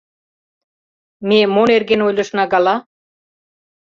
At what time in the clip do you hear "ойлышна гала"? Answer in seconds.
2.07-2.75